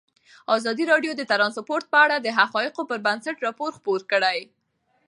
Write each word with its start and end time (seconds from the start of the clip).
ازادي 0.55 0.83
راډیو 0.91 1.11
د 1.15 1.21
ترانسپورټ 1.31 1.83
په 1.93 1.97
اړه 2.05 2.15
د 2.19 2.27
حقایقو 2.39 2.83
پر 2.89 2.97
بنسټ 3.05 3.37
راپور 3.47 3.69
خپور 3.77 3.99
کړی. 4.11 4.39